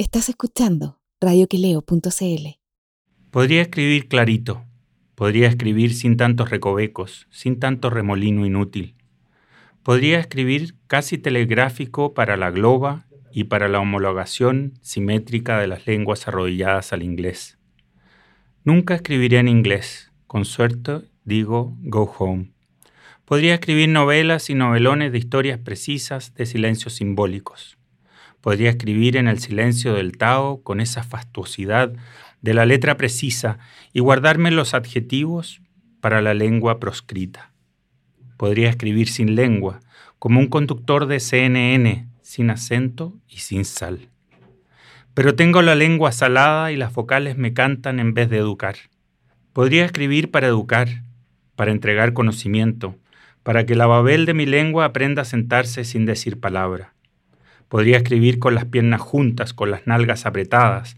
Estás 0.00 0.30
escuchando 0.30 0.98
radioquileo.cl. 1.20 2.46
Podría 3.30 3.60
escribir 3.60 4.08
clarito, 4.08 4.64
podría 5.14 5.46
escribir 5.46 5.92
sin 5.92 6.16
tantos 6.16 6.48
recovecos, 6.48 7.26
sin 7.30 7.60
tanto 7.60 7.90
remolino 7.90 8.46
inútil. 8.46 8.96
Podría 9.82 10.18
escribir 10.18 10.74
casi 10.86 11.18
telegráfico 11.18 12.14
para 12.14 12.38
la 12.38 12.50
globa 12.50 13.08
y 13.30 13.44
para 13.44 13.68
la 13.68 13.78
homologación 13.78 14.72
simétrica 14.80 15.58
de 15.58 15.66
las 15.66 15.86
lenguas 15.86 16.26
arrodilladas 16.26 16.94
al 16.94 17.02
inglés. 17.02 17.58
Nunca 18.64 18.94
escribiré 18.94 19.36
en 19.36 19.48
inglés, 19.48 20.12
con 20.26 20.46
suerte 20.46 21.02
digo 21.24 21.76
go 21.82 22.10
home. 22.18 22.54
Podría 23.26 23.52
escribir 23.52 23.90
novelas 23.90 24.48
y 24.48 24.54
novelones 24.54 25.12
de 25.12 25.18
historias 25.18 25.58
precisas 25.58 26.32
de 26.32 26.46
silencios 26.46 26.94
simbólicos. 26.94 27.76
Podría 28.40 28.70
escribir 28.70 29.16
en 29.16 29.28
el 29.28 29.38
silencio 29.38 29.94
del 29.94 30.16
Tao 30.16 30.62
con 30.62 30.80
esa 30.80 31.02
fastuosidad 31.02 31.92
de 32.40 32.54
la 32.54 32.64
letra 32.64 32.96
precisa 32.96 33.58
y 33.92 34.00
guardarme 34.00 34.50
los 34.50 34.74
adjetivos 34.74 35.60
para 36.00 36.22
la 36.22 36.34
lengua 36.34 36.80
proscrita. 36.80 37.52
Podría 38.36 38.70
escribir 38.70 39.08
sin 39.08 39.34
lengua, 39.34 39.80
como 40.18 40.40
un 40.40 40.46
conductor 40.46 41.06
de 41.06 41.20
CNN, 41.20 42.08
sin 42.22 42.50
acento 42.50 43.14
y 43.28 43.38
sin 43.38 43.64
sal. 43.64 44.08
Pero 45.12 45.34
tengo 45.34 45.60
la 45.60 45.74
lengua 45.74 46.12
salada 46.12 46.72
y 46.72 46.76
las 46.76 46.94
vocales 46.94 47.36
me 47.36 47.52
cantan 47.52 48.00
en 48.00 48.14
vez 48.14 48.30
de 48.30 48.38
educar. 48.38 48.76
Podría 49.52 49.84
escribir 49.84 50.30
para 50.30 50.46
educar, 50.46 51.02
para 51.56 51.72
entregar 51.72 52.14
conocimiento, 52.14 52.96
para 53.42 53.66
que 53.66 53.74
la 53.74 53.86
babel 53.86 54.24
de 54.24 54.34
mi 54.34 54.46
lengua 54.46 54.86
aprenda 54.86 55.22
a 55.22 55.26
sentarse 55.26 55.84
sin 55.84 56.06
decir 56.06 56.40
palabra. 56.40 56.94
Podría 57.70 57.98
escribir 57.98 58.40
con 58.40 58.56
las 58.56 58.64
piernas 58.64 59.00
juntas, 59.00 59.54
con 59.54 59.70
las 59.70 59.86
nalgas 59.86 60.26
apretadas, 60.26 60.96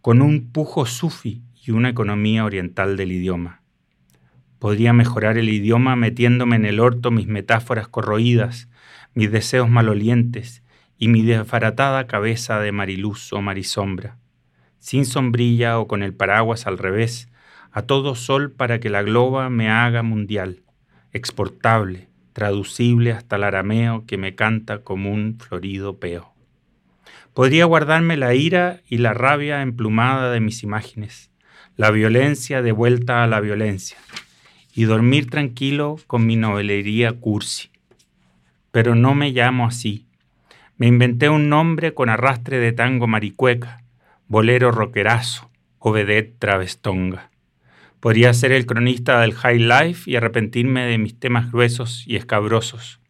con 0.00 0.20
un 0.20 0.50
pujo 0.50 0.84
sufi 0.84 1.44
y 1.64 1.70
una 1.70 1.90
economía 1.90 2.44
oriental 2.44 2.96
del 2.96 3.12
idioma. 3.12 3.62
Podría 4.58 4.92
mejorar 4.92 5.38
el 5.38 5.48
idioma 5.48 5.94
metiéndome 5.94 6.56
en 6.56 6.64
el 6.64 6.80
orto 6.80 7.12
mis 7.12 7.28
metáforas 7.28 7.86
corroídas, 7.86 8.68
mis 9.14 9.30
deseos 9.30 9.70
malolientes 9.70 10.64
y 10.98 11.06
mi 11.06 11.22
desbaratada 11.22 12.08
cabeza 12.08 12.58
de 12.58 12.72
mariluz 12.72 13.32
o 13.32 13.40
marisombra, 13.40 14.18
sin 14.80 15.06
sombrilla 15.06 15.78
o 15.78 15.86
con 15.86 16.02
el 16.02 16.14
paraguas 16.14 16.66
al 16.66 16.78
revés, 16.78 17.28
a 17.70 17.82
todo 17.82 18.16
sol 18.16 18.50
para 18.50 18.80
que 18.80 18.90
la 18.90 19.02
globa 19.02 19.50
me 19.50 19.70
haga 19.70 20.02
mundial, 20.02 20.64
exportable, 21.12 22.07
traducible 22.38 23.10
hasta 23.10 23.34
el 23.34 23.42
arameo 23.42 24.06
que 24.06 24.16
me 24.16 24.36
canta 24.36 24.84
como 24.84 25.12
un 25.12 25.38
florido 25.40 25.98
peo. 25.98 26.32
Podría 27.34 27.64
guardarme 27.64 28.16
la 28.16 28.32
ira 28.32 28.80
y 28.88 28.98
la 28.98 29.12
rabia 29.12 29.60
emplumada 29.60 30.30
de 30.30 30.38
mis 30.38 30.62
imágenes, 30.62 31.32
la 31.76 31.90
violencia 31.90 32.62
de 32.62 32.70
vuelta 32.70 33.24
a 33.24 33.26
la 33.26 33.40
violencia, 33.40 33.98
y 34.72 34.84
dormir 34.84 35.28
tranquilo 35.28 35.96
con 36.06 36.26
mi 36.26 36.36
novelería 36.36 37.12
cursi. 37.12 37.70
Pero 38.70 38.94
no 38.94 39.16
me 39.16 39.32
llamo 39.32 39.66
así. 39.66 40.06
Me 40.76 40.86
inventé 40.86 41.28
un 41.28 41.48
nombre 41.48 41.92
con 41.92 42.08
arrastre 42.08 42.58
de 42.60 42.70
tango 42.70 43.08
maricueca, 43.08 43.82
bolero 44.28 44.70
roquerazo 44.70 45.50
o 45.80 45.92
travestonga. 46.38 47.30
Podría 48.00 48.32
ser 48.32 48.52
el 48.52 48.64
cronista 48.64 49.20
del 49.20 49.34
high 49.34 49.58
life 49.58 50.08
y 50.08 50.14
arrepentirme 50.14 50.82
de 50.84 50.98
mis 50.98 51.18
temas 51.18 51.50
gruesos 51.50 52.04
y 52.06 52.14
escabrosos. 52.14 53.00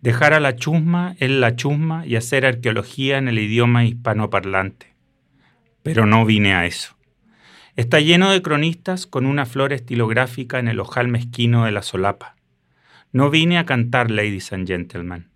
Dejar 0.00 0.32
a 0.32 0.40
la 0.40 0.56
chusma 0.56 1.16
en 1.20 1.40
la 1.40 1.54
chusma 1.54 2.06
y 2.06 2.16
hacer 2.16 2.46
arqueología 2.46 3.18
en 3.18 3.28
el 3.28 3.38
idioma 3.38 3.84
hispanoparlante. 3.84 4.94
Pero 5.82 6.06
no 6.06 6.24
vine 6.24 6.54
a 6.54 6.64
eso. 6.64 6.96
Está 7.76 8.00
lleno 8.00 8.30
de 8.30 8.40
cronistas 8.40 9.06
con 9.06 9.26
una 9.26 9.44
flor 9.44 9.74
estilográfica 9.74 10.58
en 10.58 10.68
el 10.68 10.80
ojal 10.80 11.08
mezquino 11.08 11.66
de 11.66 11.72
la 11.72 11.82
solapa. 11.82 12.36
No 13.12 13.28
vine 13.28 13.58
a 13.58 13.66
cantar, 13.66 14.10
ladies 14.10 14.52
and 14.52 14.66
gentlemen. 14.66 15.28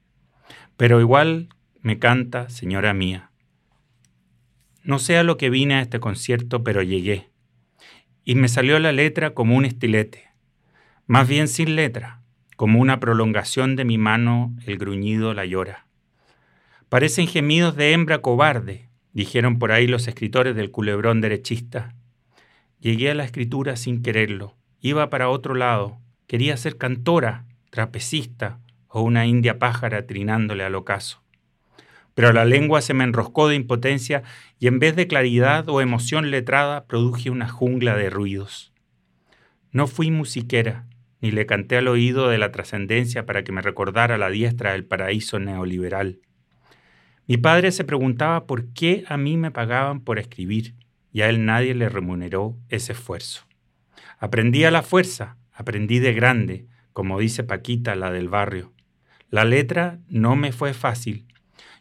Pero 0.78 1.00
igual 1.00 1.50
me 1.82 1.98
canta, 1.98 2.48
señora 2.48 2.94
mía. 2.94 3.30
No 4.82 4.98
sé 4.98 5.18
a 5.18 5.22
lo 5.22 5.36
que 5.36 5.50
vine 5.50 5.74
a 5.74 5.82
este 5.82 6.00
concierto, 6.00 6.64
pero 6.64 6.82
llegué 6.82 7.29
y 8.24 8.34
me 8.34 8.48
salió 8.48 8.78
la 8.78 8.92
letra 8.92 9.34
como 9.34 9.56
un 9.56 9.64
estilete, 9.64 10.28
más 11.06 11.28
bien 11.28 11.48
sin 11.48 11.76
letra, 11.76 12.20
como 12.56 12.80
una 12.80 13.00
prolongación 13.00 13.76
de 13.76 13.84
mi 13.84 13.98
mano 13.98 14.54
el 14.66 14.78
gruñido 14.78 15.34
la 15.34 15.46
llora. 15.46 15.86
Parecen 16.88 17.26
gemidos 17.26 17.76
de 17.76 17.92
hembra 17.92 18.18
cobarde, 18.18 18.88
dijeron 19.12 19.58
por 19.58 19.72
ahí 19.72 19.86
los 19.86 20.08
escritores 20.08 20.54
del 20.54 20.70
culebrón 20.70 21.20
derechista. 21.20 21.94
Llegué 22.80 23.10
a 23.10 23.14
la 23.14 23.24
escritura 23.24 23.76
sin 23.76 24.02
quererlo, 24.02 24.56
iba 24.80 25.10
para 25.10 25.28
otro 25.28 25.54
lado, 25.54 25.98
quería 26.26 26.56
ser 26.56 26.76
cantora, 26.76 27.44
trapecista 27.70 28.60
o 28.88 29.02
una 29.02 29.26
india 29.26 29.58
pájara 29.58 30.06
trinándole 30.06 30.64
al 30.64 30.74
ocaso 30.74 31.19
pero 32.14 32.32
la 32.32 32.44
lengua 32.44 32.80
se 32.82 32.94
me 32.94 33.04
enroscó 33.04 33.48
de 33.48 33.56
impotencia 33.56 34.22
y 34.58 34.66
en 34.66 34.78
vez 34.78 34.96
de 34.96 35.06
claridad 35.06 35.68
o 35.68 35.80
emoción 35.80 36.30
letrada 36.30 36.86
produje 36.86 37.30
una 37.30 37.48
jungla 37.48 37.96
de 37.96 38.10
ruidos. 38.10 38.72
No 39.72 39.86
fui 39.86 40.10
musiquera, 40.10 40.86
ni 41.20 41.30
le 41.30 41.46
canté 41.46 41.76
al 41.76 41.88
oído 41.88 42.28
de 42.28 42.38
la 42.38 42.50
trascendencia 42.50 43.26
para 43.26 43.44
que 43.44 43.52
me 43.52 43.62
recordara 43.62 44.18
la 44.18 44.30
diestra 44.30 44.72
del 44.72 44.84
paraíso 44.84 45.38
neoliberal. 45.38 46.20
Mi 47.26 47.36
padre 47.36 47.70
se 47.70 47.84
preguntaba 47.84 48.46
por 48.46 48.72
qué 48.72 49.04
a 49.06 49.16
mí 49.16 49.36
me 49.36 49.50
pagaban 49.50 50.00
por 50.00 50.18
escribir, 50.18 50.74
y 51.12 51.22
a 51.22 51.28
él 51.28 51.44
nadie 51.44 51.74
le 51.74 51.88
remuneró 51.88 52.56
ese 52.68 52.92
esfuerzo. 52.92 53.46
Aprendí 54.18 54.64
a 54.64 54.70
la 54.70 54.82
fuerza, 54.82 55.36
aprendí 55.52 55.98
de 55.98 56.12
grande, 56.12 56.66
como 56.92 57.18
dice 57.20 57.44
Paquita, 57.44 57.94
la 57.94 58.10
del 58.10 58.28
barrio. 58.28 58.72
La 59.28 59.44
letra 59.44 60.00
no 60.08 60.34
me 60.34 60.52
fue 60.52 60.74
fácil, 60.74 61.26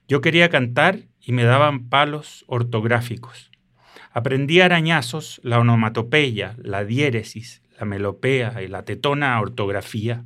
yo 0.09 0.21
quería 0.21 0.49
cantar 0.49 1.01
y 1.21 1.33
me 1.33 1.43
daban 1.43 1.87
palos 1.87 2.43
ortográficos. 2.47 3.51
Aprendí 4.11 4.59
arañazos 4.59 5.39
la 5.43 5.59
onomatopeya, 5.59 6.55
la 6.57 6.83
diéresis, 6.83 7.61
la 7.79 7.85
melopea 7.85 8.63
y 8.63 8.67
la 8.67 8.83
tetona 8.83 9.39
ortografía. 9.39 10.25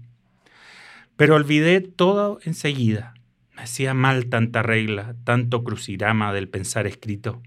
Pero 1.18 1.36
olvidé 1.36 1.82
todo 1.82 2.40
enseguida. 2.46 3.14
Me 3.54 3.64
hacía 3.64 3.94
mal 3.94 4.28
tanta 4.28 4.64
regla, 4.64 5.16
tanto 5.26 5.66
crucirama 5.66 6.32
del 6.32 6.48
pensar 6.48 6.88
escrito. 6.88 7.42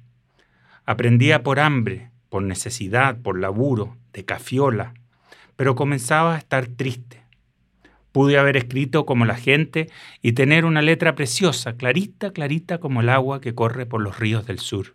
Aprendía 0.84 1.42
por 1.42 1.58
hambre, 1.58 2.10
por 2.28 2.42
necesidad, 2.42 3.18
por 3.22 3.40
laburo, 3.40 3.96
de 4.12 4.26
cafiola, 4.26 4.92
pero 5.56 5.74
comenzaba 5.74 6.34
a 6.34 6.38
estar 6.38 6.66
triste. 6.68 7.25
Pude 8.16 8.38
haber 8.38 8.56
escrito 8.56 9.04
como 9.04 9.26
la 9.26 9.34
gente 9.34 9.90
y 10.22 10.32
tener 10.32 10.64
una 10.64 10.80
letra 10.80 11.14
preciosa, 11.14 11.76
clarita, 11.76 12.32
clarita 12.32 12.78
como 12.78 13.02
el 13.02 13.10
agua 13.10 13.42
que 13.42 13.54
corre 13.54 13.84
por 13.84 14.00
los 14.00 14.18
ríos 14.18 14.46
del 14.46 14.58
sur. 14.58 14.94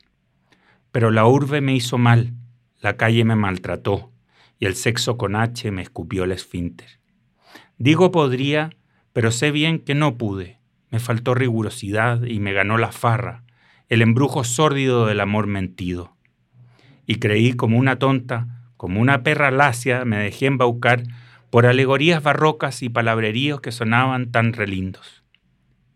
Pero 0.92 1.12
la 1.12 1.28
urbe 1.28 1.62
me 1.62 1.76
hizo 1.76 2.00
mal, 2.00 2.34
la 2.80 2.98
calle 2.98 3.24
me 3.24 3.36
maltrató 3.36 4.12
y 4.58 4.66
el 4.66 4.74
sexo 4.74 5.20
con 5.20 5.36
H 5.36 5.70
me 5.70 5.84
escupió 5.84 6.24
el 6.24 6.32
esfínter. 6.32 7.00
Digo 7.78 8.10
podría, 8.10 8.72
pero 9.14 9.30
sé 9.30 9.52
bien 9.52 9.78
que 9.78 9.94
no 9.94 10.18
pude. 10.18 10.58
Me 10.90 11.00
faltó 11.00 11.36
rigurosidad 11.36 12.24
y 12.24 12.40
me 12.40 12.54
ganó 12.54 12.80
la 12.80 12.92
farra, 12.92 13.44
el 13.88 14.02
embrujo 14.02 14.44
sórdido 14.44 15.06
del 15.06 15.20
amor 15.20 15.46
mentido. 15.46 16.18
Y 17.06 17.18
creí 17.18 17.54
como 17.54 17.78
una 17.78 18.00
tonta, 18.00 18.64
como 18.78 19.00
una 19.00 19.22
perra 19.22 19.52
lacia, 19.52 20.06
me 20.06 20.18
dejé 20.18 20.48
embaucar 20.48 21.04
por 21.52 21.66
alegorías 21.66 22.24
barrocas 22.24 22.82
y 22.82 22.88
palabreríos 22.88 23.60
que 23.60 23.74
sonaban 23.74 24.32
tan 24.32 24.54
relindos. 24.54 25.22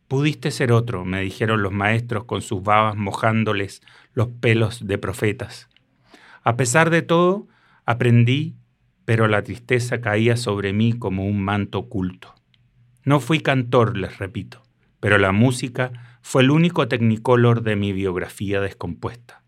Pudiste 0.09 0.51
ser 0.51 0.73
otro, 0.73 1.05
me 1.05 1.21
dijeron 1.21 1.63
los 1.63 1.71
maestros 1.71 2.25
con 2.25 2.41
sus 2.41 2.61
babas 2.61 2.97
mojándoles 2.97 3.81
los 4.13 4.27
pelos 4.27 4.85
de 4.85 4.97
profetas. 4.97 5.69
A 6.43 6.57
pesar 6.57 6.89
de 6.89 7.01
todo, 7.01 7.47
aprendí, 7.85 8.57
pero 9.05 9.29
la 9.29 9.43
tristeza 9.43 10.01
caía 10.01 10.35
sobre 10.35 10.73
mí 10.73 10.91
como 10.91 11.25
un 11.25 11.41
manto 11.41 11.79
oculto. 11.79 12.35
No 13.05 13.21
fui 13.21 13.39
cantor, 13.39 13.97
les 13.97 14.17
repito, 14.19 14.61
pero 14.99 15.17
la 15.17 15.31
música 15.31 16.19
fue 16.21 16.41
el 16.41 16.51
único 16.51 16.89
tecnicolor 16.89 17.63
de 17.63 17.77
mi 17.77 17.93
biografía 17.93 18.59
descompuesta. 18.59 19.41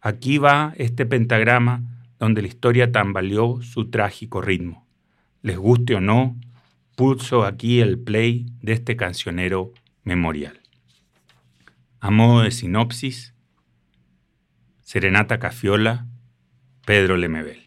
Aquí 0.00 0.38
va 0.38 0.74
este 0.76 1.06
pentagrama 1.06 1.82
donde 2.20 2.42
la 2.42 2.48
historia 2.48 2.92
tambaleó 2.92 3.62
su 3.62 3.90
trágico 3.90 4.40
ritmo 4.40 4.84
les 5.44 5.58
guste 5.58 5.94
o 5.94 6.00
no, 6.00 6.40
pulso 6.96 7.44
aquí 7.44 7.80
el 7.80 7.98
play 7.98 8.46
de 8.62 8.72
este 8.72 8.96
cancionero 8.96 9.74
memorial. 10.02 10.58
A 12.00 12.10
modo 12.10 12.40
de 12.40 12.50
sinopsis, 12.50 13.34
Serenata 14.80 15.38
Cafiola, 15.38 16.06
Pedro 16.86 17.18
Lemebel. 17.18 17.63